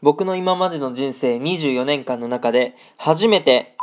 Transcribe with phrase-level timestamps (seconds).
[0.00, 3.76] 僕の今までの人生24年間の中で初めて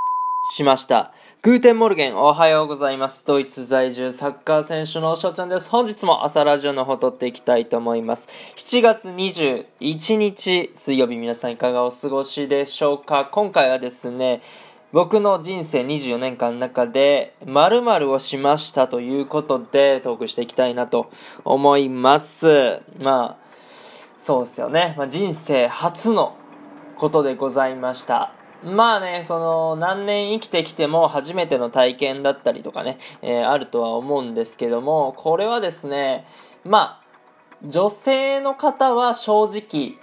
[0.53, 1.13] しました。
[1.41, 3.23] Guten Morgen、おはようございます。
[3.25, 5.69] ドイツ在住サッカー選手の翔ちゃんです。
[5.69, 8.27] 本日も朝ラジオの方撮っていきたいと思います。
[8.55, 14.41] 7月21日水曜日皆さんいかがお過ごしでしょうか今回はですね、
[14.93, 21.11] 僕の人生24年間の中で〇〇をしましたということでトークしていきたいなと
[21.43, 22.79] 思います。
[22.99, 23.44] まあ、
[24.25, 24.95] そうですよね。
[24.97, 26.35] まあ、人生初の
[26.97, 28.33] ことでございました。
[28.63, 36.25] まあね、その、何年生きてきても初めての体験だったりとかね、えーあるとは思うんですけども、これはですね、
[36.63, 39.99] まあ、女性の方は正直、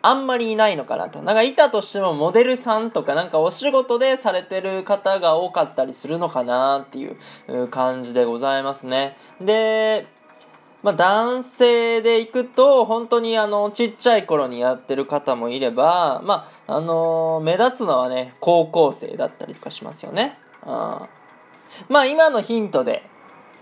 [0.00, 1.20] あんまりいないのかなと。
[1.20, 9.16] なんかいたとしてもモデルさんとかなんかお仕事でされてる方が多かったりするのかなっていう感じでございますね。
[9.40, 10.06] で、
[10.82, 20.38] まあ、男性で行くと、本当にあの、ちっちゃい頃にやってる方もいれば、まあ、あの目立つのはね、高校生だったりとかしますよね。
[20.64, 20.70] うん。
[21.88, 23.02] まあ、今のヒントで、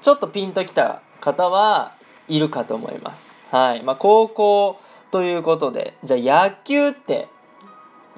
[0.02, 1.94] ちょっとピンときた方は
[2.28, 3.34] いるかと思います。
[3.50, 3.82] はい。
[3.82, 4.78] まあ、高校
[5.10, 7.28] ということで、じゃあ野球って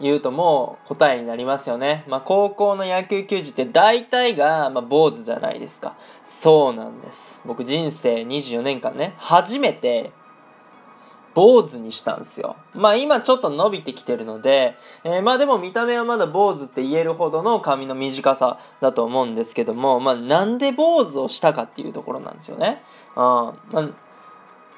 [0.00, 2.04] 言うともう答えになりますよね。
[2.08, 5.96] まあ、高校の野球球児って大体が、まあ、坊主じゃないですか。
[6.26, 7.40] そうなんです。
[7.44, 10.12] 僕人生24年間ね、初めて
[11.34, 12.56] 坊主にしたんですよ。
[12.74, 14.74] まあ今ちょっと伸びてきてるので、
[15.04, 22.82] えーまあでも見た目はまだ坊主って言えるほどの髪の短さだと思うんですけども、まあなんで坊主をしたかっていうところなんですよね。
[23.14, 23.22] うん。
[23.22, 23.88] まあ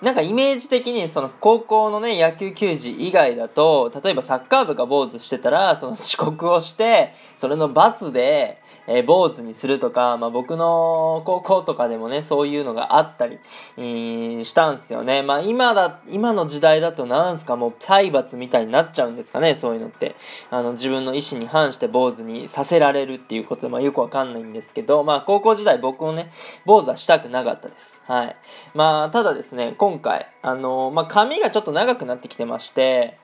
[0.03, 13.39] なんかイメージ的にその高校のね野球球児以外だと例えばサッカー部が坊主してたらその遅刻をしてそれの罰で、えー坊主にするとか、まあ、僕の高校とかでもねそういうのがあったり、
[13.77, 15.23] えーしたんですよね。
[15.23, 20.15] まあ今だ今の時代だとなんすかもう体罰みたいになっちゃうんですかねそういうのって。
[20.51, 26.33] あの自分の意思に反して坊主にさせられるっていうことで、まあ、よくわかんないんですけどまあ高校時代僕もね
[26.65, 28.00] 坊主はしたくなかったです。
[28.11, 28.37] はい。
[28.75, 33.15] まあただですね今回あのまあ髪がちょっと長くなってきてまして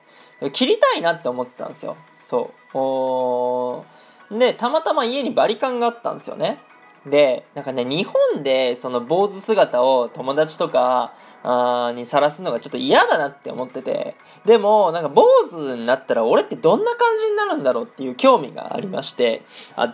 [0.53, 1.97] 切りたいなって思ってたんですよ。
[2.29, 2.77] そう。
[2.77, 3.85] お
[4.31, 6.57] でたまたま家にバリカンがあったんですよね。
[7.05, 14.15] でなんかね日本でその坊主姿を友達とかあにさらすのがちょっと嫌だなって思ってて
[14.45, 19.41] でもなんか坊主になったら俺ってどんな感じになるんだろうっていう興味がありまして
[19.75, 19.93] あだ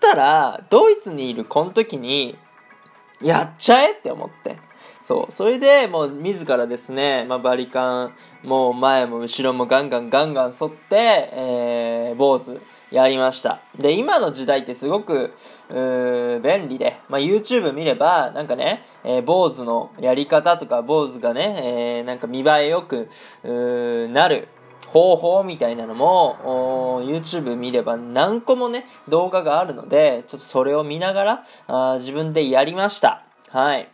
[0.00, 2.36] たらドイツにいるこの時に
[3.22, 4.56] やっちゃえって思って。
[5.04, 5.32] そう。
[5.32, 8.12] それでもう自らですね、まあ、バリカン
[8.44, 13.60] もう前も後ろもガンガンガンガン剃って、えー、坊主やりました。
[13.78, 15.32] で今の時代ってすごく
[15.70, 23.08] うー便利で、まあ、YouTube 見ればなんかね、えー坊主のやり方とか坊主がね、えーなんか見栄えよく
[23.44, 24.48] うなる。
[24.92, 33.24] 方法みたいなのもおー YouTube 見れば何個もね動画があるのでちょっとそれを見ながらあ自分でやりました。
[33.50, 33.88] はい。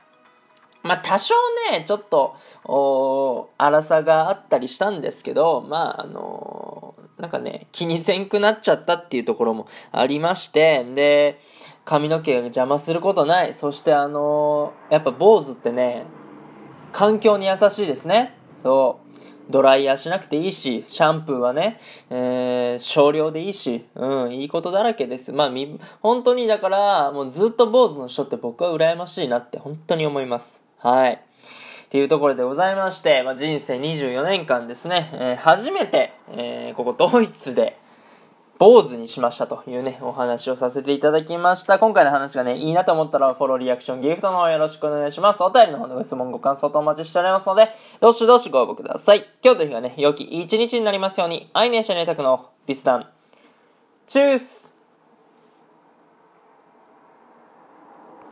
[0.83, 1.35] まあ多少
[1.71, 11.41] ねちょっとおー粗さがあったりしたんですけどまああのーなんかね気にせんくなっちゃったっていうところもありましてで
[11.85, 13.55] 髪の毛が邪魔することない。
[13.55, 16.05] そしてあのーやっぱ坊主ってね
[16.93, 18.37] 環境に優しいですね。
[18.63, 19.04] そう。
[19.51, 25.33] ドライヤーしなくていいし、シャンプーはね、えー少量でいいし、うん、いいことだらけです。
[25.33, 30.61] まあ、み、本当にだから、もうずっと坊主の人って僕は羨ましいなって本当に思います。
[30.79, 31.13] はい。
[31.13, 37.79] っていうところでございまして、まあ、人生24年間ですね、えー初めて、えーここドイツで、
[38.59, 41.79] 坊主にしましたというね、お話をさせていただきました。
[41.79, 45.43] 今回の話がね、いいなと思ったら、フォロー、リアクション、ギフトの方よろしくお願いします。
[45.43, 47.69] お便りの方のご質問、ご感想とお待ちしておりますので、
[48.01, 49.27] どしどしご応募ください。
[49.43, 53.09] 今日という日がね、良き一日になりますように、アイネーシャネタクのビスタン。
[54.07, 54.74] チュース